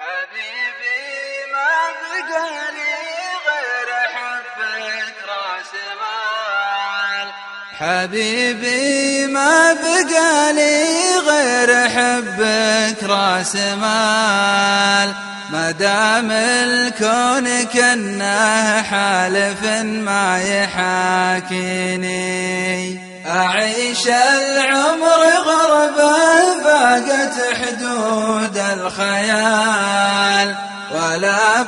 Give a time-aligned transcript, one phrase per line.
[0.00, 2.94] حبيبي ما بقى لي
[3.46, 7.28] غير حبك راس مال.
[7.78, 10.78] حبيبي ما بقى لي
[11.18, 13.00] غير حبك
[15.50, 21.90] ما دام الكون كنه حالف ما يحاكيني.
[23.26, 29.49] أعيش العمر غربة فاقت حدود الخيال.
[31.00, 31.62] ولا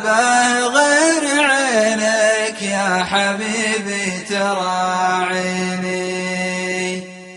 [0.66, 5.72] غير عينك يا حبيبي تراعيني.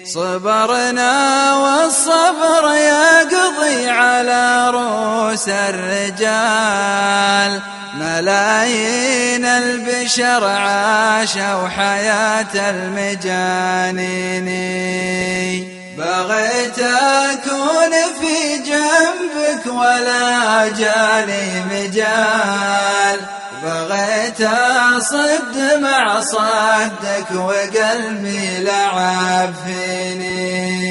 [0.05, 5.91] صبرنا والصبر يقضي على رؤوس الرجال.
[7.99, 14.05] ملايين البشر عاشوا حياة المجانين.
[15.98, 18.57] بغيت أكون في
[19.68, 23.20] ولا جالي مجال.
[23.64, 24.41] بغيت
[24.98, 30.85] أصد مع صدك وقلبي لعب فيني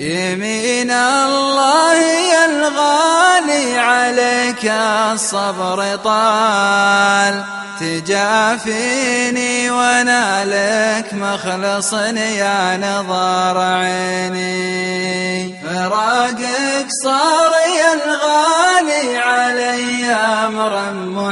[0.00, 1.94] يمين الله
[2.32, 4.72] يا الغالي عليك
[5.12, 7.44] الصبر طال.
[7.80, 15.54] تجافيني وأنا لك مخلص يا نظر عيني.
[15.64, 17.49] فراقك صار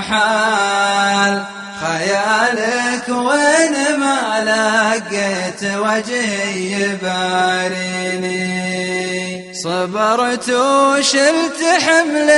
[0.08, 1.44] محال
[1.80, 8.38] خيالك وين ما لقيت وجهي يباريني
[9.54, 12.30] صبرت وشلت حمل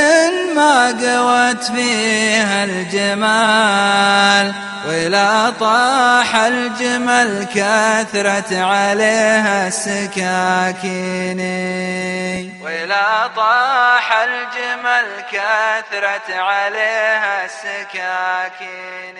[0.56, 4.52] ما قوت فيها الجمال.
[4.88, 11.40] ولا طاح الجمل كثرت عليها السكاكين.
[12.62, 13.89] ولا طاح
[14.30, 19.18] الجمل كثرت عليها السكاكين.